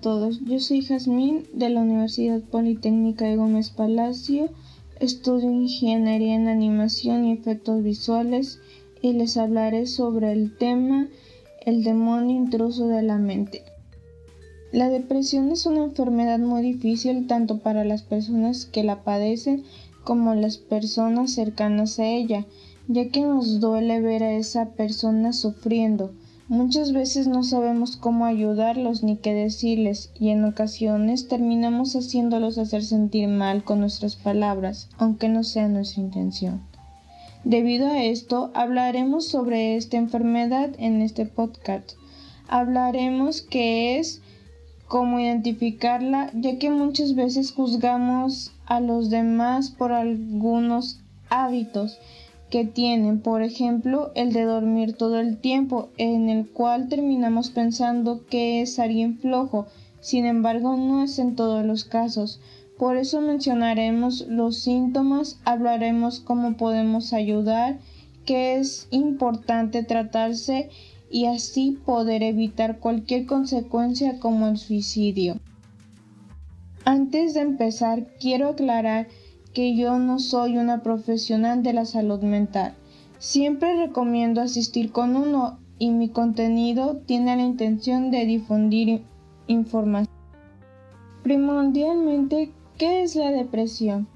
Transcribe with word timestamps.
Todos, 0.00 0.40
yo 0.44 0.60
soy 0.60 0.82
Jazmín 0.82 1.44
de 1.52 1.70
la 1.70 1.80
Universidad 1.80 2.40
Politécnica 2.40 3.24
de 3.24 3.36
Gómez 3.36 3.70
Palacio, 3.70 4.48
estudio 5.00 5.50
Ingeniería 5.50 6.34
en 6.34 6.48
Animación 6.48 7.24
y 7.24 7.32
Efectos 7.32 7.82
Visuales 7.82 8.60
y 9.02 9.12
les 9.12 9.36
hablaré 9.36 9.86
sobre 9.86 10.32
el 10.32 10.56
tema 10.56 11.08
El 11.64 11.82
demonio 11.82 12.36
intruso 12.36 12.86
de 12.88 13.02
la 13.02 13.18
mente. 13.18 13.62
La 14.72 14.88
depresión 14.88 15.50
es 15.50 15.66
una 15.66 15.84
enfermedad 15.84 16.38
muy 16.38 16.62
difícil 16.62 17.26
tanto 17.26 17.58
para 17.58 17.84
las 17.84 18.02
personas 18.02 18.66
que 18.66 18.84
la 18.84 19.02
padecen 19.02 19.64
como 20.04 20.34
las 20.34 20.58
personas 20.58 21.32
cercanas 21.32 21.98
a 21.98 22.06
ella, 22.06 22.46
ya 22.86 23.08
que 23.08 23.22
nos 23.22 23.60
duele 23.60 24.00
ver 24.00 24.22
a 24.22 24.32
esa 24.32 24.70
persona 24.70 25.32
sufriendo 25.32 26.12
Muchas 26.48 26.94
veces 26.94 27.26
no 27.26 27.42
sabemos 27.42 27.98
cómo 27.98 28.24
ayudarlos 28.24 29.02
ni 29.02 29.18
qué 29.18 29.34
decirles 29.34 30.10
y 30.18 30.30
en 30.30 30.46
ocasiones 30.46 31.28
terminamos 31.28 31.94
haciéndolos 31.94 32.56
hacer 32.56 32.82
sentir 32.82 33.28
mal 33.28 33.64
con 33.64 33.80
nuestras 33.80 34.16
palabras, 34.16 34.88
aunque 34.96 35.28
no 35.28 35.44
sea 35.44 35.68
nuestra 35.68 36.02
intención. 36.02 36.62
Debido 37.44 37.88
a 37.88 38.02
esto, 38.02 38.50
hablaremos 38.54 39.28
sobre 39.28 39.76
esta 39.76 39.98
enfermedad 39.98 40.70
en 40.78 41.02
este 41.02 41.26
podcast. 41.26 41.92
Hablaremos 42.48 43.42
qué 43.42 43.98
es, 43.98 44.22
cómo 44.86 45.20
identificarla, 45.20 46.30
ya 46.32 46.58
que 46.58 46.70
muchas 46.70 47.14
veces 47.14 47.52
juzgamos 47.52 48.52
a 48.64 48.80
los 48.80 49.10
demás 49.10 49.68
por 49.68 49.92
algunos 49.92 50.98
hábitos 51.28 51.98
que 52.50 52.64
tienen, 52.64 53.20
por 53.20 53.42
ejemplo, 53.42 54.10
el 54.14 54.32
de 54.32 54.42
dormir 54.42 54.94
todo 54.94 55.20
el 55.20 55.38
tiempo, 55.38 55.90
en 55.98 56.28
el 56.28 56.48
cual 56.48 56.88
terminamos 56.88 57.50
pensando 57.50 58.24
que 58.26 58.62
es 58.62 58.78
alguien 58.78 59.18
flojo, 59.18 59.66
sin 60.00 60.24
embargo 60.24 60.76
no 60.76 61.02
es 61.02 61.18
en 61.18 61.36
todos 61.36 61.64
los 61.64 61.84
casos. 61.84 62.40
Por 62.78 62.96
eso 62.96 63.20
mencionaremos 63.20 64.26
los 64.28 64.60
síntomas, 64.60 65.40
hablaremos 65.44 66.20
cómo 66.20 66.56
podemos 66.56 67.12
ayudar, 67.12 67.78
que 68.24 68.56
es 68.56 68.88
importante 68.90 69.82
tratarse 69.82 70.70
y 71.10 71.26
así 71.26 71.78
poder 71.84 72.22
evitar 72.22 72.78
cualquier 72.78 73.26
consecuencia 73.26 74.18
como 74.18 74.46
el 74.48 74.58
suicidio. 74.58 75.38
Antes 76.84 77.34
de 77.34 77.40
empezar, 77.40 78.06
quiero 78.20 78.48
aclarar 78.48 79.08
que 79.58 79.74
yo 79.74 79.98
no 79.98 80.20
soy 80.20 80.56
una 80.56 80.84
profesional 80.84 81.64
de 81.64 81.72
la 81.72 81.84
salud 81.84 82.20
mental. 82.22 82.76
Siempre 83.18 83.74
recomiendo 83.74 84.40
asistir 84.40 84.92
con 84.92 85.16
uno 85.16 85.58
y 85.80 85.90
mi 85.90 86.10
contenido 86.10 86.98
tiene 87.06 87.34
la 87.34 87.42
intención 87.42 88.12
de 88.12 88.24
difundir 88.24 89.02
información. 89.48 90.14
Primordialmente, 91.24 92.52
¿qué 92.76 93.02
es 93.02 93.16
la 93.16 93.32
depresión? 93.32 94.06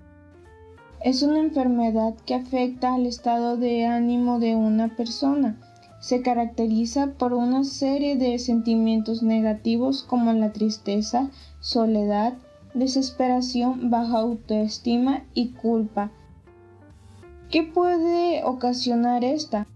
Es 1.00 1.24
una 1.24 1.40
enfermedad 1.40 2.14
que 2.24 2.36
afecta 2.36 2.94
al 2.94 3.06
estado 3.06 3.56
de 3.56 3.84
ánimo 3.84 4.38
de 4.38 4.54
una 4.54 4.94
persona. 4.94 5.58
Se 5.98 6.22
caracteriza 6.22 7.14
por 7.18 7.32
una 7.32 7.64
serie 7.64 8.14
de 8.14 8.38
sentimientos 8.38 9.24
negativos 9.24 10.04
como 10.04 10.32
la 10.34 10.52
tristeza, 10.52 11.32
soledad, 11.58 12.34
desesperación, 12.74 13.90
baja 13.90 14.18
autoestima 14.18 15.24
y 15.34 15.50
culpa. 15.50 16.10
¿Qué 17.50 17.62
puede 17.62 18.44
ocasionar 18.44 19.24
esta? 19.24 19.66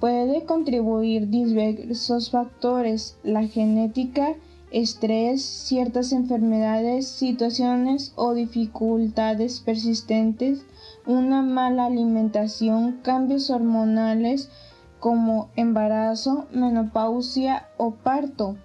Puede 0.00 0.44
contribuir 0.44 1.28
diversos 1.28 2.30
factores, 2.30 3.18
la 3.24 3.46
genética, 3.46 4.34
estrés, 4.70 5.42
ciertas 5.42 6.12
enfermedades, 6.12 7.08
situaciones 7.08 8.12
o 8.16 8.34
dificultades 8.34 9.60
persistentes, 9.60 10.64
una 11.06 11.42
mala 11.42 11.86
alimentación, 11.86 13.00
cambios 13.02 13.50
hormonales 13.50 14.50
como 15.00 15.48
embarazo, 15.56 16.46
menopausia 16.52 17.68
o 17.76 17.92
parto. 17.92 18.56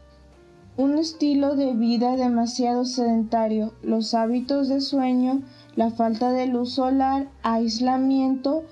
Un 0.75 0.97
estilo 0.97 1.56
de 1.56 1.73
vida 1.73 2.16
demasiado 2.16 2.85
sedentario, 2.85 3.73
los 3.84 4.16
hábitos 4.16 4.69
de 4.69 4.81
sueño, 4.81 5.44
la 5.75 5.91
falta 5.91 6.31
de 6.31 6.47
luz 6.47 6.73
solar, 6.73 7.29
aislamiento, 7.44 8.63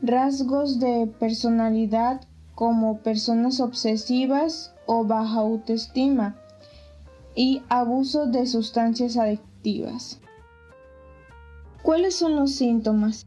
rasgos 0.00 0.78
de 0.78 1.08
personalidad 1.18 2.20
como 2.54 2.98
personas 2.98 3.58
obsesivas 3.58 4.72
o 4.86 5.04
baja 5.04 5.40
autoestima 5.40 6.36
y 7.34 7.62
abuso 7.68 8.26
de 8.26 8.46
sustancias 8.46 9.16
adictivas. 9.16 10.20
¿Cuáles 11.82 12.14
son 12.14 12.36
los 12.36 12.52
síntomas? 12.52 13.26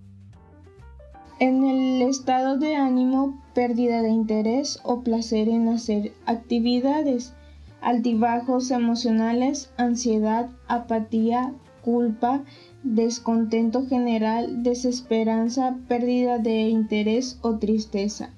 En 1.40 1.66
el 1.66 2.02
estado 2.04 2.58
de 2.58 2.76
ánimo, 2.76 3.42
pérdida 3.54 4.02
de 4.02 4.10
interés 4.10 4.80
o 4.84 5.02
placer 5.02 5.50
en 5.50 5.68
hacer 5.68 6.14
actividades, 6.26 7.34
altibajos 7.82 8.72
emocionales, 8.72 9.72
ansiedad, 9.78 10.50
apatía, 10.68 11.54
culpa, 11.84 12.44
descontento 12.84 13.86
general, 13.88 14.64
desesperanza, 14.64 15.78
pérdida 15.88 16.38
de 16.38 16.70
interés 16.70 17.40
o 17.42 17.58
tristeza. 17.58 18.30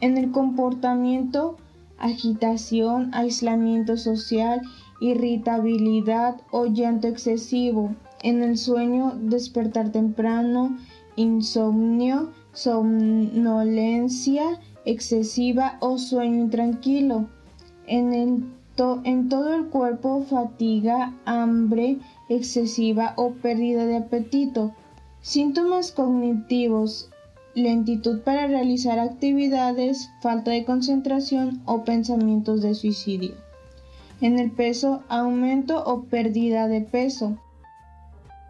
En 0.00 0.18
el 0.18 0.30
comportamiento, 0.32 1.56
agitación, 1.98 3.10
aislamiento 3.14 3.96
social, 3.96 4.62
irritabilidad 5.00 6.40
o 6.50 6.66
llanto 6.66 7.08
excesivo. 7.08 7.94
En 8.22 8.42
el 8.42 8.58
sueño, 8.58 9.14
despertar 9.20 9.92
temprano, 9.92 10.76
insomnio, 11.16 12.30
somnolencia 12.52 14.44
excesiva 14.84 15.76
o 15.80 15.98
sueño 15.98 16.40
intranquilo. 16.40 17.28
En 17.86 18.12
el 18.12 18.44
en 19.04 19.28
todo 19.28 19.52
el 19.52 19.66
cuerpo 19.66 20.22
fatiga, 20.22 21.12
hambre 21.26 21.98
excesiva 22.30 23.12
o 23.16 23.32
pérdida 23.32 23.84
de 23.84 23.98
apetito. 23.98 24.72
Síntomas 25.20 25.92
cognitivos, 25.92 27.10
lentitud 27.54 28.20
para 28.20 28.46
realizar 28.46 28.98
actividades, 28.98 30.08
falta 30.22 30.52
de 30.52 30.64
concentración 30.64 31.60
o 31.66 31.84
pensamientos 31.84 32.62
de 32.62 32.74
suicidio. 32.74 33.34
En 34.22 34.38
el 34.38 34.50
peso, 34.50 35.02
aumento 35.08 35.84
o 35.84 36.04
pérdida 36.04 36.66
de 36.66 36.80
peso. 36.80 37.36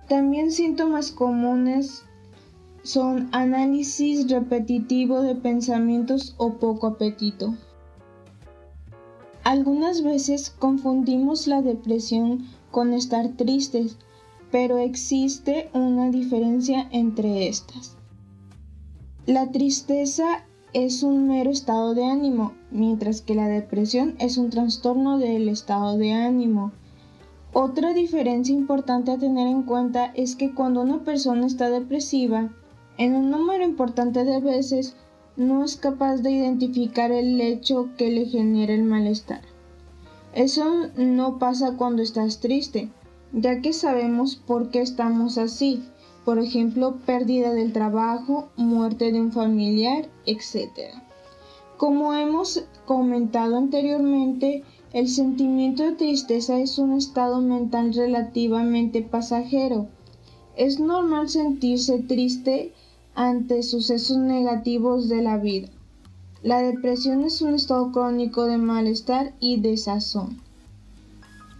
También 0.08 0.52
síntomas 0.52 1.10
comunes 1.10 2.04
son 2.84 3.28
análisis 3.32 4.30
repetitivo 4.30 5.22
de 5.22 5.34
pensamientos 5.34 6.36
o 6.38 6.52
poco 6.52 6.86
apetito. 6.86 7.56
Algunas 9.50 10.04
veces 10.04 10.54
confundimos 10.56 11.48
la 11.48 11.60
depresión 11.60 12.46
con 12.70 12.92
estar 12.92 13.30
tristes, 13.30 13.96
pero 14.52 14.78
existe 14.78 15.70
una 15.74 16.08
diferencia 16.10 16.86
entre 16.92 17.48
estas. 17.48 17.96
La 19.26 19.50
tristeza 19.50 20.46
es 20.72 21.02
un 21.02 21.26
mero 21.26 21.50
estado 21.50 21.94
de 21.94 22.04
ánimo, 22.04 22.52
mientras 22.70 23.22
que 23.22 23.34
la 23.34 23.48
depresión 23.48 24.14
es 24.20 24.38
un 24.38 24.50
trastorno 24.50 25.18
del 25.18 25.48
estado 25.48 25.98
de 25.98 26.12
ánimo. 26.12 26.70
Otra 27.52 27.92
diferencia 27.92 28.54
importante 28.54 29.10
a 29.10 29.18
tener 29.18 29.48
en 29.48 29.64
cuenta 29.64 30.12
es 30.14 30.36
que 30.36 30.54
cuando 30.54 30.82
una 30.82 31.02
persona 31.02 31.44
está 31.44 31.70
depresiva, 31.70 32.52
en 32.98 33.16
un 33.16 33.32
número 33.32 33.64
importante 33.64 34.22
de 34.22 34.38
veces 34.38 34.94
no 35.36 35.64
es 35.64 35.76
capaz 35.76 36.16
de 36.18 36.30
identificar 36.30 37.12
el 37.12 37.40
hecho 37.40 37.88
que 37.96 38.10
le 38.10 38.26
genera 38.26 38.74
el 38.74 38.84
malestar. 38.84 39.42
Eso 40.34 40.88
no 40.96 41.38
pasa 41.38 41.76
cuando 41.76 42.02
estás 42.02 42.40
triste, 42.40 42.88
ya 43.32 43.60
que 43.60 43.72
sabemos 43.72 44.36
por 44.36 44.70
qué 44.70 44.80
estamos 44.80 45.38
así, 45.38 45.82
por 46.24 46.38
ejemplo, 46.38 46.96
pérdida 47.06 47.52
del 47.52 47.72
trabajo, 47.72 48.48
muerte 48.56 49.10
de 49.10 49.20
un 49.20 49.32
familiar, 49.32 50.08
etc. 50.26 50.94
Como 51.76 52.14
hemos 52.14 52.64
comentado 52.84 53.56
anteriormente, 53.56 54.62
el 54.92 55.08
sentimiento 55.08 55.82
de 55.82 55.92
tristeza 55.92 56.58
es 56.58 56.78
un 56.78 56.92
estado 56.92 57.40
mental 57.40 57.94
relativamente 57.94 59.02
pasajero. 59.02 59.88
Es 60.56 60.78
normal 60.78 61.28
sentirse 61.28 62.00
triste 62.00 62.72
ante 63.20 63.62
sucesos 63.62 64.16
negativos 64.16 65.10
de 65.10 65.20
la 65.20 65.36
vida. 65.36 65.68
La 66.42 66.62
depresión 66.62 67.22
es 67.22 67.42
un 67.42 67.52
estado 67.52 67.92
crónico 67.92 68.46
de 68.46 68.56
malestar 68.56 69.34
y 69.40 69.60
desazón. 69.60 70.38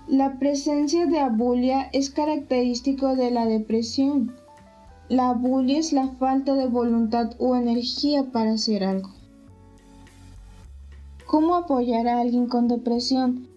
La 0.08 0.38
presencia 0.38 1.04
de 1.04 1.18
abulia 1.18 1.90
es 1.92 2.08
característico 2.08 3.14
de 3.14 3.30
la 3.30 3.44
depresión. 3.44 4.32
La 5.10 5.28
abulia 5.28 5.78
es 5.78 5.92
la 5.92 6.08
falta 6.08 6.54
de 6.54 6.66
voluntad 6.66 7.32
o 7.38 7.54
energía 7.54 8.24
para 8.32 8.52
hacer 8.52 8.82
algo. 8.82 9.10
¿Cómo 11.26 11.56
apoyar 11.56 12.08
a 12.08 12.22
alguien 12.22 12.46
con 12.46 12.68
depresión? 12.68 13.48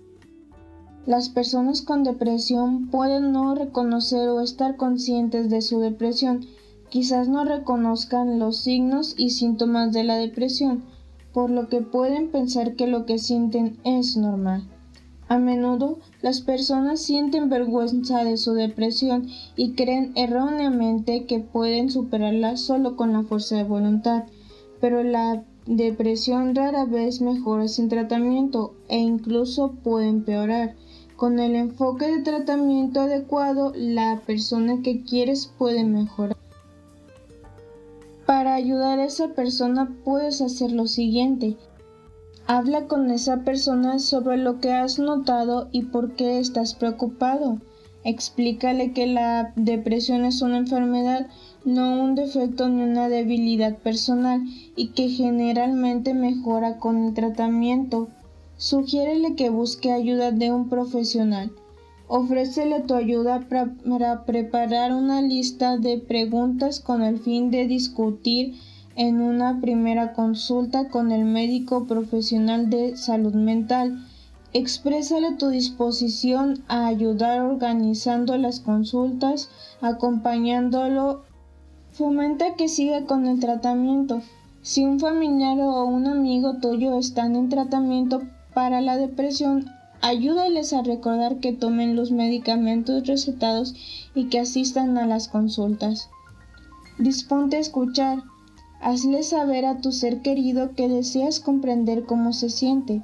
Las 1.06 1.30
personas 1.30 1.82
con 1.82 2.04
depresión 2.04 2.88
pueden 2.88 3.32
no 3.32 3.56
reconocer 3.56 4.28
o 4.28 4.42
estar 4.42 4.76
conscientes 4.76 5.50
de 5.50 5.62
su 5.62 5.80
depresión. 5.80 6.46
Quizás 6.94 7.28
no 7.28 7.44
reconozcan 7.44 8.38
los 8.38 8.58
signos 8.58 9.16
y 9.18 9.32
síntomas 9.32 9.94
de 9.94 10.04
la 10.04 10.16
depresión, 10.16 10.84
por 11.34 11.50
lo 11.50 11.68
que 11.68 11.82
pueden 11.82 12.30
pensar 12.30 12.76
que 12.76 12.86
lo 12.86 13.08
que 13.08 13.18
sienten 13.18 13.80
es 13.84 14.16
normal. 14.16 14.62
A 15.28 15.40
menudo 15.40 15.98
las 16.22 16.42
personas 16.42 17.02
sienten 17.02 17.50
vergüenza 17.50 18.24
de 18.24 18.38
su 18.38 18.54
depresión 18.54 19.28
y 19.56 19.72
creen 19.72 20.12
erróneamente 20.14 21.26
que 21.26 21.40
pueden 21.40 21.90
superarla 21.90 22.58
solo 22.58 22.96
con 22.96 23.12
la 23.12 23.24
fuerza 23.24 23.56
de 23.56 23.64
voluntad, 23.64 24.26
pero 24.80 25.02
la 25.02 25.44
depresión 25.66 26.54
rara 26.54 26.86
vez 26.86 27.22
mejora 27.22 27.68
sin 27.70 27.90
tratamiento 27.90 28.76
e 28.88 29.00
incluso 29.00 29.72
puede 29.84 30.10
empeorar. 30.10 30.76
Con 31.16 31.40
el 31.40 31.56
enfoque 31.56 32.06
de 32.06 32.22
tratamiento 32.22 33.02
adecuado, 33.02 33.74
la 33.76 34.22
persona 34.28 34.84
que 34.84 35.02
quieres 35.02 35.52
puede 35.58 35.86
mejorar. 35.86 36.43
Para 38.26 38.56
ayudar 38.56 39.00
a 39.00 39.06
esa 39.06 39.30
persona 39.30 39.98
puedes 40.06 40.42
hacer 40.42 40.72
lo 40.72 40.88
siguiente. 40.88 41.58
Habla 42.48 42.88
con 42.88 43.12
esa 43.12 43.44
persona 43.44 44.00
sobre 44.00 44.38
lo 44.38 44.60
que 44.60 44.72
has 44.72 44.98
notado 44.98 45.68
y 45.72 45.84
por 45.84 46.16
qué 46.16 46.40
estás 46.40 46.74
preocupado. 46.74 47.60
Explícale 48.06 48.94
que 48.94 49.08
la 49.08 49.54
depresión 49.56 50.26
es 50.26 50.42
una 50.42 50.58
enfermedad, 50.58 51.28
no 51.66 52.02
un 52.02 52.16
defecto 52.16 52.68
ni 52.70 52.84
una 52.84 53.10
debilidad 53.10 53.78
personal 53.78 54.42
y 54.76 54.88
que 54.90 55.10
generalmente 55.10 56.14
mejora 56.14 56.78
con 56.80 57.06
el 57.06 57.14
tratamiento. 57.14 58.10
Sugiérele 58.58 59.36
que 59.36 59.50
busque 59.50 59.92
ayuda 59.92 60.32
de 60.32 60.52
un 60.52 60.70
profesional. 60.70 61.52
Ofrécele 62.16 62.82
tu 62.82 62.94
ayuda 62.94 63.40
para 63.50 64.24
preparar 64.24 64.94
una 64.94 65.24
lista 65.24 65.78
de 65.80 65.98
preguntas 65.98 66.80
con 66.80 67.02
el 67.02 67.18
fin 67.18 67.50
de 67.50 67.66
discutir 67.66 68.54
en 68.96 69.20
una 69.20 69.60
primera 69.60 70.14
consulta 70.14 70.90
con 70.90 71.12
el 71.12 71.26
médico 71.26 71.86
profesional 71.86 72.70
de 72.70 72.98
salud 72.98 73.34
mental. 73.34 74.06
Exprésale 74.54 75.38
tu 75.40 75.50
disposición 75.50 76.64
a 76.68 76.86
ayudar 76.86 77.42
organizando 77.42 78.38
las 78.38 78.60
consultas, 78.60 79.50
acompañándolo. 79.82 81.24
Fomenta 81.94 82.54
que 82.56 82.68
siga 82.68 83.08
con 83.08 83.26
el 83.26 83.40
tratamiento. 83.40 84.22
Si 84.62 84.86
un 84.86 85.00
familiar 85.00 85.60
o 85.62 85.86
un 85.86 86.06
amigo 86.06 86.58
tuyo 86.58 86.96
están 87.00 87.36
en 87.36 87.50
tratamiento 87.50 88.22
para 88.54 88.82
la 88.82 88.98
depresión, 88.98 89.66
ayúdales 90.04 90.74
a 90.74 90.82
recordar 90.82 91.40
que 91.40 91.54
tomen 91.54 91.96
los 91.96 92.12
medicamentos 92.12 93.08
recetados 93.08 93.74
y 94.14 94.26
que 94.26 94.40
asistan 94.40 94.98
a 94.98 95.08
las 95.08 95.30
consultas. 95.30 96.10
Disponte 97.00 97.56
a 97.56 97.62
escuchar. 97.62 98.22
Hazle 98.82 99.24
saber 99.24 99.66
a 99.66 99.78
tu 99.78 99.94
ser 99.94 100.22
querido 100.22 100.76
que 100.76 100.90
deseas 100.90 101.40
comprender 101.40 102.04
cómo 102.04 102.34
se 102.34 102.50
siente. 102.50 103.02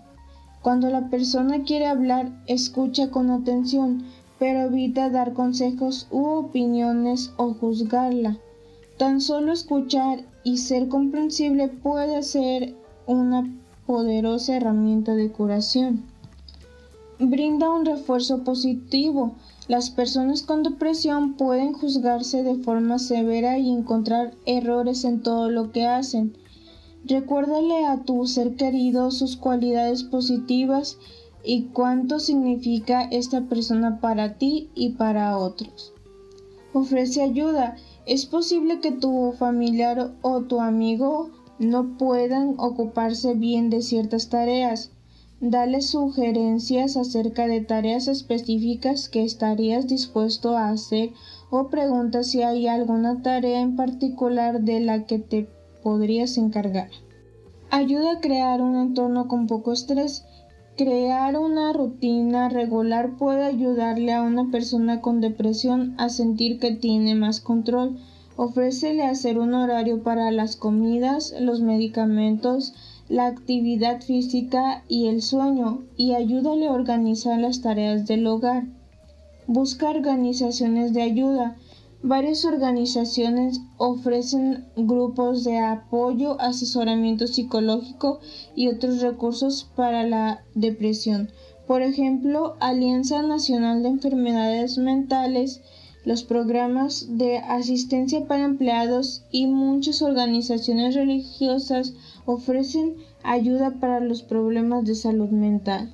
Cuando 0.62 0.90
la 0.90 1.10
persona 1.10 1.64
quiere 1.64 1.88
hablar, 1.88 2.34
escucha 2.48 3.10
con 3.12 3.30
atención, 3.30 4.04
pero 4.38 4.60
evita 4.66 5.10
dar 5.10 5.32
consejos 5.32 6.06
u 6.12 6.26
opiniones 6.26 7.32
o 7.38 7.54
juzgarla. 7.54 8.38
Tan 8.98 9.22
solo 9.22 9.54
escuchar 9.54 10.26
y 10.44 10.58
ser 10.58 10.90
comprensible 10.90 11.70
puede 11.70 12.24
ser 12.24 12.76
una 13.08 13.50
poderosa 13.86 14.58
herramienta 14.58 15.16
de 15.16 15.32
curación. 15.32 16.09
Brinda 17.22 17.70
un 17.70 17.86
refuerzo 17.86 18.46
positivo, 18.46 19.36
las 19.68 19.90
personas 19.90 20.42
con 20.42 20.64
depresión 20.64 21.34
pueden 21.34 21.74
juzgarse 21.74 22.44
de 22.44 22.56
forma 22.56 22.98
severa 22.98 23.58
y 23.60 23.70
encontrar 23.70 24.36
errores 24.46 25.04
en 25.04 25.22
todo 25.22 25.52
lo 25.52 25.74
que 25.74 25.86
hacen. 25.86 26.38
Recuérdale 27.04 27.86
a 27.86 28.04
tu 28.04 28.26
ser 28.26 28.56
querido 28.56 29.12
sus 29.12 29.36
cualidades 29.36 30.04
positivas 30.04 30.98
y 31.44 31.64
cuánto 31.74 32.22
significa 32.22 33.02
esta 33.04 33.42
persona 33.42 34.00
para 34.00 34.36
ti 34.36 34.70
y 34.74 34.92
para 34.92 35.38
otros. 35.38 35.92
Ofrece 36.72 37.22
ayuda. 37.22 37.76
Es 38.06 38.26
posible 38.26 38.80
que 38.80 38.94
tu 38.94 39.34
familiar 39.38 40.14
o 40.22 40.42
tu 40.44 40.62
amigo 40.62 41.32
no 41.60 41.98
puedan 41.98 42.56
ocuparse 42.58 43.34
bien 43.34 43.70
de 43.70 43.82
ciertas 43.82 44.30
tareas. 44.30 44.92
Dale 45.42 45.82
sugerencias 45.82 46.98
acerca 46.98 47.48
de 47.48 47.62
tareas 47.62 48.10
específicas 48.10 49.08
que 49.08 49.24
estarías 49.24 49.88
dispuesto 49.88 50.58
a 50.58 50.70
hacer 50.70 51.12
o 51.50 51.70
pregunta 51.70 52.24
si 52.24 52.42
hay 52.42 52.68
alguna 52.68 53.22
tarea 53.22 53.62
en 53.62 53.78
particular 53.78 54.60
de 54.60 54.82
la 54.82 55.06
que 55.06 55.18
te 55.18 55.48
podrías 55.82 56.38
encargar. 56.38 56.90
Ayuda 57.72 58.14
a 58.14 58.20
crear 58.20 58.62
un 58.62 58.76
entorno 58.76 59.30
con 59.30 59.48
poco 59.48 59.72
estrés. 59.72 60.26
Crear 60.76 61.38
una 61.38 61.72
rutina 61.72 62.50
regular 62.50 63.16
puede 63.16 63.46
ayudarle 63.46 64.12
a 64.12 64.22
una 64.22 64.52
persona 64.52 65.00
con 65.00 65.22
depresión 65.22 65.96
a 65.98 66.10
sentir 66.10 66.60
que 66.60 66.72
tiene 66.72 67.16
más 67.16 67.40
control. 67.40 67.98
Ofrécele 68.36 69.04
hacer 69.04 69.40
un 69.40 69.54
horario 69.54 70.04
para 70.04 70.32
las 70.32 70.58
comidas, 70.58 71.34
los 71.40 71.62
medicamentos, 71.62 72.74
la 73.10 73.26
actividad 73.26 74.02
física 74.02 74.84
y 74.88 75.08
el 75.08 75.24
sueño 75.24 75.84
y 75.98 76.14
ayúdale 76.14 76.68
a 76.68 76.74
organizar 76.74 77.40
las 77.40 77.62
tareas 77.62 78.06
del 78.06 78.28
hogar. 78.28 78.66
Busca 79.48 79.90
organizaciones 79.90 80.94
de 80.94 81.02
ayuda. 81.02 81.58
Varias 82.04 82.46
organizaciones 82.46 83.62
ofrecen 83.78 84.66
grupos 84.78 85.44
de 85.44 85.58
apoyo, 85.58 86.40
asesoramiento 86.40 87.26
psicológico 87.26 88.20
y 88.56 88.68
otros 88.68 89.02
recursos 89.02 89.68
para 89.76 90.04
la 90.04 90.44
depresión. 90.54 91.30
Por 91.66 91.82
ejemplo, 91.82 92.56
Alianza 92.60 93.24
Nacional 93.24 93.82
de 93.82 93.90
Enfermedades 93.90 94.78
Mentales, 94.78 95.62
los 96.06 96.24
programas 96.24 97.18
de 97.18 97.40
asistencia 97.40 98.28
para 98.28 98.46
empleados 98.46 99.24
y 99.32 99.48
muchas 99.48 100.02
organizaciones 100.02 100.96
religiosas 100.96 101.94
ofrecen 102.26 102.96
ayuda 103.24 103.80
para 103.80 104.00
los 104.00 104.24
problemas 104.24 104.86
de 104.86 104.96
salud 104.96 105.30
mental. 105.30 105.94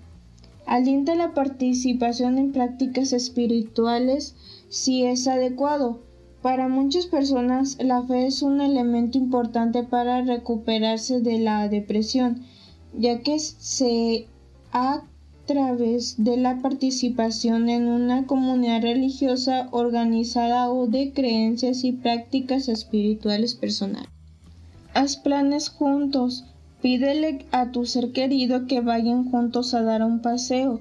Alienta 0.65 1.15
la 1.15 1.33
participación 1.33 2.37
en 2.37 2.51
prácticas 2.51 3.13
espirituales 3.13 4.35
si 4.69 5.05
es 5.05 5.27
adecuado. 5.27 5.99
Para 6.41 6.67
muchas 6.67 7.05
personas 7.05 7.77
la 7.79 8.03
fe 8.03 8.27
es 8.27 8.41
un 8.41 8.61
elemento 8.61 9.17
importante 9.17 9.83
para 9.83 10.21
recuperarse 10.21 11.21
de 11.21 11.39
la 11.39 11.67
depresión, 11.69 12.41
ya 12.97 13.19
que 13.19 13.39
se 13.39 14.27
a 14.71 15.03
través 15.45 16.23
de 16.23 16.37
la 16.37 16.59
participación 16.61 17.69
en 17.69 17.87
una 17.87 18.25
comunidad 18.25 18.81
religiosa 18.81 19.69
organizada 19.71 20.71
o 20.71 20.87
de 20.87 21.13
creencias 21.13 21.83
y 21.83 21.91
prácticas 21.91 22.67
espirituales 22.67 23.55
personales. 23.55 24.14
Haz 24.95 25.17
planes 25.17 25.67
juntos. 25.67 26.45
Pídele 26.81 27.45
a 27.51 27.71
tu 27.71 27.85
ser 27.85 28.13
querido 28.13 28.65
que 28.65 28.79
vayan 28.79 29.29
juntos 29.29 29.73
a 29.73 29.81
dar 29.83 30.01
un 30.01 30.21
paseo. 30.21 30.79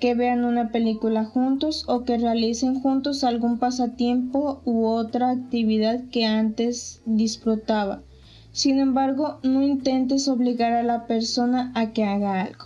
que 0.00 0.14
vean 0.14 0.44
una 0.44 0.70
película 0.70 1.24
juntos 1.24 1.84
o 1.86 2.04
que 2.04 2.18
realicen 2.18 2.80
juntos 2.80 3.22
algún 3.22 3.58
pasatiempo 3.58 4.60
u 4.64 4.86
otra 4.86 5.30
actividad 5.30 6.04
que 6.10 6.24
antes 6.24 7.02
disfrutaba. 7.04 8.02
Sin 8.52 8.78
embargo, 8.78 9.38
no 9.42 9.62
intentes 9.62 10.26
obligar 10.26 10.72
a 10.72 10.82
la 10.82 11.06
persona 11.06 11.70
a 11.74 11.92
que 11.92 12.04
haga 12.04 12.42
algo. 12.42 12.64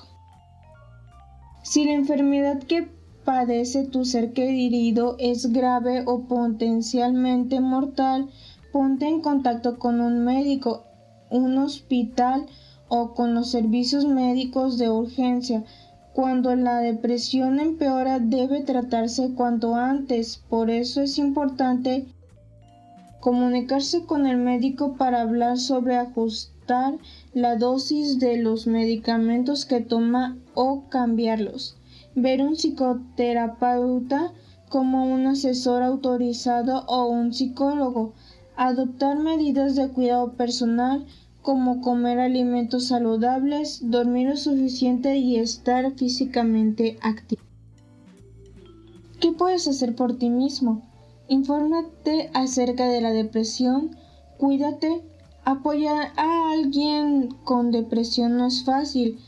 Si 1.63 1.85
la 1.85 1.93
enfermedad 1.93 2.63
que 2.63 2.89
padece 3.25 3.85
tu 3.85 4.05
ser 4.05 4.33
querido 4.33 5.17
es 5.19 5.53
grave 5.53 6.05
o 6.07 6.23
potencialmente 6.29 7.61
mortal, 7.61 8.31
ponte 8.73 9.07
en 9.07 9.21
contacto 9.21 9.79
con 9.79 10.01
un 10.01 10.25
médico, 10.25 10.85
un 11.31 11.59
hospital 11.59 12.47
o 12.89 13.15
con 13.15 13.35
los 13.35 13.51
servicios 13.51 14.05
médicos 14.07 14.79
de 14.79 14.91
urgencia. 14.91 15.65
Cuando 16.13 16.55
la 16.57 16.79
depresión 16.79 17.61
empeora 17.61 18.19
debe 18.19 18.63
tratarse 18.63 19.35
cuanto 19.35 19.75
antes, 19.77 20.39
por 20.49 20.71
eso 20.71 21.01
es 21.01 21.19
importante 21.19 22.07
comunicarse 23.21 24.05
con 24.05 24.27
el 24.27 24.37
médico 24.37 24.95
para 24.97 25.21
hablar 25.21 25.59
sobre 25.59 25.97
ajustar 25.97 26.99
la 27.35 27.57
dosis 27.57 28.19
de 28.19 28.37
los 28.37 28.67
medicamentos 28.67 29.65
que 29.65 29.81
toma 29.81 30.37
o 30.55 30.85
cambiarlos. 30.89 31.77
Ver 32.15 32.43
un 32.43 32.57
psicoterapeuta 32.57 34.33
como 34.69 35.07
un 35.07 35.27
asesor 35.27 35.83
autorizado 35.83 36.85
o 36.87 37.07
un 37.07 37.33
psicólogo, 37.33 38.13
adoptar 38.59 39.17
medidas 39.17 39.77
de 39.77 39.89
cuidado 39.89 40.33
personal 40.33 41.07
como 41.43 41.81
comer 41.81 42.19
alimentos 42.19 42.89
saludables, 42.89 43.89
dormir 43.91 44.29
lo 44.29 44.37
suficiente 44.37 45.17
y 45.17 45.37
estar 45.37 45.93
físicamente 45.93 46.99
activo. 47.01 47.41
¿Qué 49.21 49.33
puedes 49.33 49.69
hacer 49.69 49.95
por 49.95 50.19
ti 50.19 50.29
mismo? 50.29 50.83
Infórmate 51.29 52.31
acerca 52.35 52.89
de 52.89 53.01
la 53.01 53.13
depresión, 53.13 53.97
cuídate, 54.39 55.03
apoyar 55.45 56.13
a 56.17 56.53
alguien 56.53 57.29
con 57.45 57.71
depresión 57.71 58.37
no 58.37 58.47
es 58.47 58.65
fácil, 58.65 59.19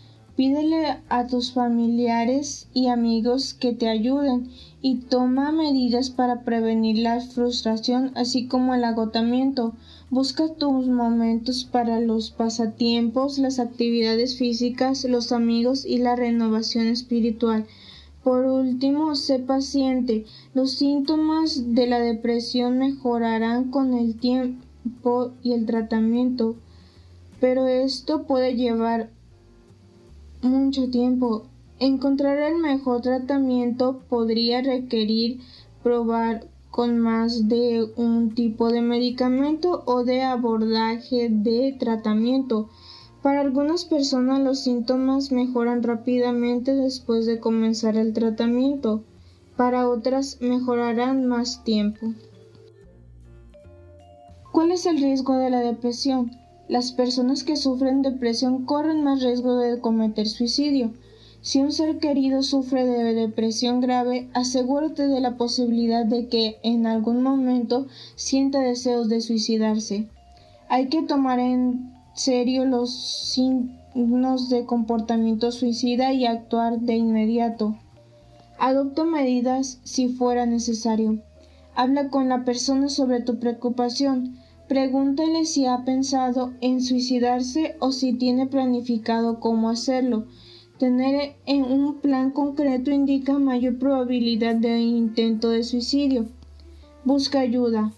Pídele 0.40 1.02
a 1.10 1.26
tus 1.26 1.52
familiares 1.52 2.66
y 2.72 2.87
amigos 2.87 3.52
que 3.52 3.75
te 3.75 3.90
ayuden 3.90 4.49
y 4.82 4.96
toma 4.96 5.52
medidas 5.52 6.10
para 6.10 6.42
prevenir 6.42 6.99
la 6.99 7.20
frustración 7.20 8.12
así 8.14 8.46
como 8.46 8.75
el 8.75 8.84
agotamiento. 8.84 9.75
Busca 10.08 10.49
tus 10.54 10.88
momentos 10.88 11.68
para 11.70 12.00
los 12.00 12.30
pasatiempos, 12.30 13.38
las 13.38 13.58
actividades 13.58 14.37
físicas, 14.37 15.04
los 15.04 15.32
amigos 15.32 15.84
y 15.84 15.99
la 15.99 16.16
renovación 16.16 16.87
espiritual. 16.87 17.66
Por 18.25 18.44
último, 18.44 19.14
sé 19.14 19.38
paciente. 19.38 20.25
Los 20.54 20.72
síntomas 20.72 21.75
de 21.75 21.87
la 21.87 22.00
depresión 22.00 22.78
mejorarán 22.78 23.70
con 23.70 23.94
el 23.94 24.16
tiempo 24.18 25.32
y 25.42 25.52
el 25.52 25.66
tratamiento, 25.66 26.56
pero 27.38 27.66
esto 27.66 28.25
puede 28.25 28.56
llevar 28.56 29.10
mucho 30.42 30.90
tiempo. 30.90 31.50
Encontrar 31.82 32.37
el 32.37 32.58
mejor 32.58 33.00
tratamiento 33.00 34.02
podría 34.10 34.60
requerir 34.60 35.40
probar 35.82 36.46
con 36.70 36.99
más 36.99 37.49
de 37.49 37.90
un 37.96 38.34
tipo 38.34 38.70
de 38.70 38.82
medicamento 38.82 39.82
o 39.87 40.04
de 40.04 40.20
abordaje 40.20 41.30
de 41.30 41.75
tratamiento. 41.80 42.68
Para 43.22 43.40
algunas 43.40 43.87
personas 43.87 44.40
los 44.40 44.60
síntomas 44.60 45.32
mejoran 45.32 45.82
rápidamente 45.82 46.75
después 46.75 47.25
de 47.25 47.40
comenzar 47.40 47.96
el 47.96 48.12
tratamiento. 48.12 49.02
Para 49.56 49.88
otras 49.88 50.37
mejorarán 50.42 51.28
más 51.28 51.64
tiempo. 51.64 52.12
¿Cuál 54.52 54.70
es 54.72 54.84
el 54.84 54.99
riesgo 54.99 55.34
de 55.38 55.49
la 55.49 55.60
depresión? 55.60 56.30
Las 56.68 56.92
personas 56.92 57.42
que 57.42 57.56
sufren 57.56 58.02
depresión 58.02 58.66
corren 58.66 59.02
más 59.02 59.22
riesgo 59.22 59.56
de 59.56 59.80
cometer 59.80 60.28
suicidio. 60.28 60.92
Si 61.42 61.59
un 61.59 61.73
ser 61.73 61.99
querido 61.99 62.42
sufre 62.42 62.85
de 62.85 63.14
depresión 63.14 63.80
grave, 63.80 64.28
asegúrate 64.35 65.06
de 65.06 65.20
la 65.20 65.38
posibilidad 65.38 66.04
de 66.04 66.28
que 66.28 66.59
en 66.62 66.87
algún 66.87 67.23
momento 67.23 67.87
sienta 68.14 68.61
deseos 68.61 69.09
de 69.09 69.23
suicidarse. 69.23 70.09
Hay 70.68 70.88
que 70.88 71.02
tomar 71.02 71.38
en 71.38 71.94
serio 72.14 72.66
los 72.66 72.94
signos 72.94 74.50
de 74.50 74.66
comportamiento 74.66 75.50
suicida 75.50 76.12
y 76.12 76.26
actuar 76.26 76.80
de 76.80 76.97
inmediato. 76.97 77.75
Adopta 78.59 79.04
medidas 79.04 79.80
si 79.82 80.09
fuera 80.09 80.44
necesario. 80.44 81.23
Habla 81.75 82.11
con 82.11 82.28
la 82.28 82.44
persona 82.44 82.90
sobre 82.90 83.23
tu 83.23 83.38
preocupación. 83.38 84.37
Pregúntele 84.68 85.47
si 85.47 85.64
ha 85.64 85.87
pensado 85.87 86.52
en 86.61 86.82
suicidarse 86.82 87.76
o 87.80 87.92
si 87.92 88.12
tiene 88.12 88.47
planificado 88.47 89.40
cómo 89.40 89.70
hacerlo. 89.70 90.26
Tener 90.80 91.37
en 91.44 91.64
un 91.64 92.00
plan 92.00 92.30
concreto 92.30 92.90
indica 92.90 93.38
mayor 93.38 93.78
probabilidad 93.78 94.54
de 94.54 94.80
intento 94.80 95.50
de 95.50 95.62
suicidio. 95.62 96.30
Busca 97.04 97.40
ayuda. 97.40 97.92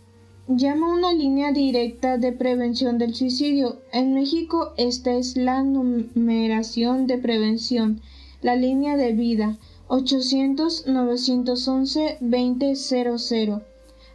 Llama 0.48 0.88
a 0.88 0.94
una 0.96 1.12
línea 1.12 1.52
directa 1.52 2.18
de 2.18 2.32
prevención 2.32 2.98
del 2.98 3.14
suicidio. 3.14 3.76
En 3.92 4.14
México 4.14 4.72
esta 4.78 5.14
es 5.14 5.36
la 5.36 5.62
numeración 5.62 7.06
de 7.06 7.18
prevención, 7.18 8.00
la 8.40 8.56
línea 8.56 8.96
de 8.96 9.12
vida 9.12 9.58
800 9.86 10.88
911 10.88 12.18
2000. 12.20 13.62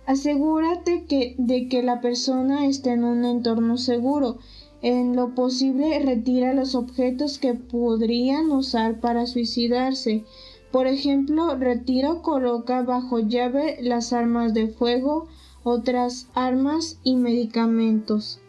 Asegúrate 0.05 1.05
de 1.37 1.69
que 1.69 1.83
la 1.83 2.01
persona 2.01 2.65
esté 2.65 2.91
en 2.91 3.05
un 3.05 3.23
entorno 3.23 3.77
seguro. 3.77 4.39
En 4.83 5.15
lo 5.15 5.33
posible, 5.33 5.97
retira 5.99 6.53
los 6.53 6.75
objetos 6.75 7.39
que 7.39 7.55
podrían 7.55 8.51
usar 8.51 8.99
para 8.99 9.25
suicidarse. 9.25 10.23
Por 10.71 10.85
ejemplo, 10.85 11.55
retira 11.55 12.11
o 12.11 12.21
coloca 12.21 12.83
bajo 12.83 13.19
llave 13.19 13.77
las 13.81 14.13
armas 14.13 14.53
de 14.53 14.67
fuego, 14.67 15.27
otras 15.63 16.27
armas 16.35 16.99
y 17.03 17.15
medicamentos. 17.15 18.39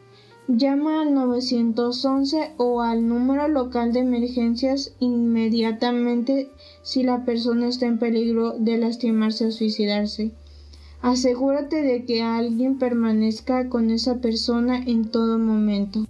Llama 0.49 1.03
al 1.03 1.15
911 1.15 2.53
o 2.59 2.83
al 2.83 3.09
número 3.09 3.49
local 3.49 3.93
de 3.93 4.01
emergencias 4.01 4.95
inmediatamente 4.99 6.51
si 6.83 7.03
la 7.03 7.25
persona 7.25 7.69
está 7.69 7.87
en 7.87 7.99
peligro 7.99 8.53
de 8.59 8.77
lastimarse 8.77 9.47
o 9.47 9.51
suicidarse. 9.51 10.33
Asegúrate 11.01 11.83
de 11.83 12.05
que 12.05 12.23
alguien 12.23 12.79
permanezca 12.79 13.69
con 13.69 13.91
esa 13.91 14.17
persona 14.21 14.79
en 14.79 15.11
todo 15.11 15.39
momento. 15.39 16.07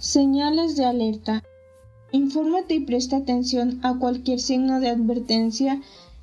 Señales 0.00 0.76
de 0.76 0.86
alerta. 0.86 1.44
Infórmate 2.10 2.72
y 2.76 2.80
presta 2.80 3.18
atención 3.18 3.80
a 3.82 3.98
cualquier 3.98 4.40
signo 4.40 4.80
de 4.80 4.88
advertencia 4.88 5.82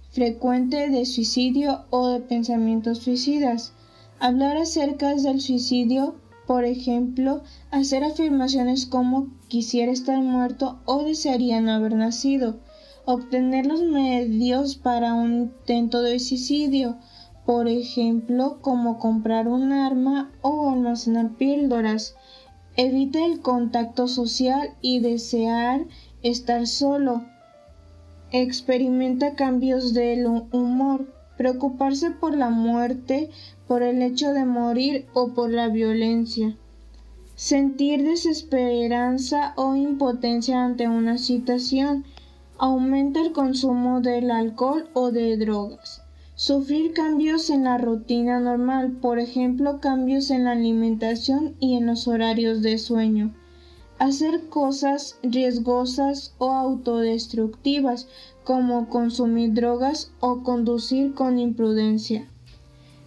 frecuente 0.10 0.90
de 0.90 1.06
suicidio 1.06 1.86
o 1.92 2.08
de 2.08 2.20
pensamientos 2.22 2.98
suicidas. 2.98 3.74
Hablar 4.20 4.58
acerca 4.58 5.14
del 5.14 5.40
suicidio, 5.42 6.16
por 6.48 6.66
ejemplo, 6.66 7.44
hacer 7.70 8.04
afirmaciones 8.04 8.88
como 8.88 9.28
quisiera 9.48 9.92
estar 9.92 10.20
muerto 10.24 10.80
o 10.86 11.04
desearía 11.04 11.62
no 11.62 11.74
haber 11.74 11.94
nacido 11.94 12.58
obtener 13.06 13.68
los 13.68 13.84
medios 13.84 14.76
para 14.76 15.14
un 15.14 15.34
intento 15.34 16.02
de 16.02 16.18
suicidio, 16.18 16.98
por 17.46 17.68
ejemplo, 17.68 18.58
como 18.60 18.98
comprar 18.98 19.48
un 19.48 19.72
arma 19.72 20.32
o 20.42 20.72
almacenar 20.72 21.36
píldoras. 21.36 22.16
Evita 22.78 23.26
el 23.26 23.42
contacto 23.42 24.08
social 24.08 24.70
y 24.82 25.00
desear 25.00 25.86
estar 26.24 26.68
solo. 26.68 27.26
Experimenta 28.32 29.36
cambios 29.36 29.94
del 29.94 30.26
humor. 30.26 31.14
Preocuparse 31.38 32.12
por 32.12 32.38
la 32.38 32.50
muerte, 32.50 33.30
por 33.68 33.84
el 33.84 34.02
hecho 34.02 34.32
de 34.32 34.46
morir 34.46 35.08
o 35.14 35.34
por 35.34 35.52
la 35.52 35.68
violencia. 35.68 36.56
Sentir 37.36 38.04
desesperanza 38.04 39.54
o 39.58 39.76
impotencia 39.76 40.64
ante 40.64 40.88
una 40.88 41.18
situación 41.18 42.06
Aumenta 42.60 43.22
el 43.22 43.34
consumo 43.34 44.02
del 44.02 44.32
alcohol 44.32 44.90
o 44.94 45.12
de 45.12 45.38
drogas. 45.38 46.02
Sufrir 46.40 46.94
cambios 46.94 47.50
en 47.50 47.64
la 47.64 47.80
rutina 47.80 48.40
normal, 48.40 48.92
por 49.02 49.18
ejemplo 49.18 49.80
cambios 49.80 50.30
en 50.30 50.44
la 50.44 50.52
alimentación 50.52 51.56
y 51.60 51.78
en 51.78 51.88
los 51.88 52.08
horarios 52.08 52.62
de 52.62 52.78
sueño. 52.78 53.34
Hacer 53.98 54.48
cosas 54.48 55.18
riesgosas 55.24 56.36
o 56.38 56.52
autodestructivas 56.52 58.08
como 58.44 58.88
consumir 58.88 59.56
drogas 59.56 60.12
o 60.20 60.44
conducir 60.44 61.16
con 61.16 61.40
imprudencia. 61.40 62.30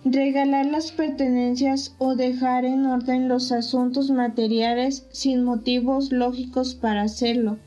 Regalar 0.05 0.67
las 0.67 0.91
pertenencias 0.91 1.95
o 1.99 2.17
dejar 2.17 2.65
en 2.65 2.85
orden 2.85 3.29
los 3.29 3.53
asuntos 3.53 4.11
materiales 4.11 5.07
sin 5.13 5.45
motivos 5.45 6.11
lógicos 6.11 6.75
para 6.75 7.03
hacerlo 7.03 7.59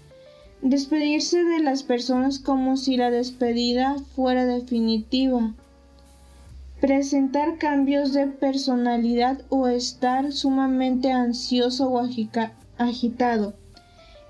Despedirse 0.64 1.44
de 1.44 1.60
las 1.60 1.84
personas 1.84 2.40
como 2.40 2.78
si 2.78 2.96
la 2.96 3.12
despedida 3.12 3.98
fuera 4.16 4.46
definitiva. 4.46 5.54
Presentar 6.80 7.58
cambios 7.58 8.14
de 8.14 8.28
personalidad 8.28 9.42
o 9.50 9.68
estar 9.68 10.32
sumamente 10.32 11.12
ansioso 11.12 11.90
o 11.90 12.00
agitado. 12.78 13.54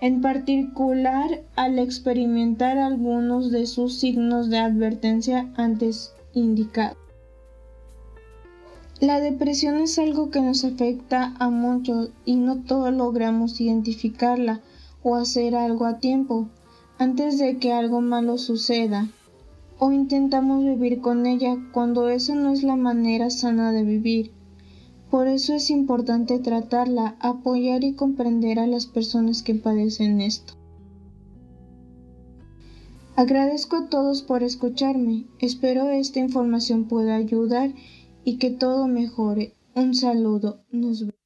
En 0.01 0.21
particular 0.21 1.43
al 1.55 1.77
experimentar 1.77 2.79
algunos 2.79 3.51
de 3.51 3.67
sus 3.67 3.99
signos 3.99 4.49
de 4.49 4.57
advertencia 4.57 5.51
antes 5.55 6.13
indicados. 6.33 6.97
La 8.99 9.19
depresión 9.19 9.79
es 9.81 9.99
algo 9.99 10.31
que 10.31 10.41
nos 10.41 10.65
afecta 10.65 11.35
a 11.37 11.51
muchos 11.51 12.09
y 12.25 12.37
no 12.37 12.63
todos 12.63 12.91
logramos 12.91 13.61
identificarla 13.61 14.61
o 15.03 15.15
hacer 15.15 15.55
algo 15.55 15.85
a 15.85 15.99
tiempo 15.99 16.47
antes 16.97 17.37
de 17.37 17.57
que 17.57 17.73
algo 17.73 18.01
malo 18.01 18.37
suceda 18.37 19.09
o 19.79 19.91
intentamos 19.91 20.63
vivir 20.63 21.01
con 21.01 21.25
ella 21.25 21.57
cuando 21.73 22.09
esa 22.09 22.35
no 22.35 22.51
es 22.51 22.63
la 22.63 22.75
manera 22.75 23.29
sana 23.29 23.71
de 23.71 23.83
vivir. 23.83 24.31
Por 25.11 25.27
eso 25.27 25.53
es 25.53 25.69
importante 25.69 26.39
tratarla, 26.39 27.17
apoyar 27.19 27.83
y 27.83 27.93
comprender 27.93 28.59
a 28.59 28.67
las 28.67 28.85
personas 28.85 29.43
que 29.43 29.55
padecen 29.55 30.21
esto. 30.21 30.53
Agradezco 33.15 33.75
a 33.75 33.89
todos 33.89 34.23
por 34.23 34.41
escucharme. 34.41 35.25
Espero 35.39 35.89
esta 35.89 36.19
información 36.19 36.85
pueda 36.85 37.15
ayudar 37.15 37.73
y 38.23 38.37
que 38.37 38.49
todo 38.49 38.87
mejore. 38.87 39.53
Un 39.75 39.93
saludo. 39.93 40.63
Nos 40.71 41.01
vemos. 41.01 41.22